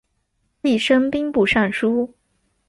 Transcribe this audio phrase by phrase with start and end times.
[0.63, 2.15] 继升兵部尚书。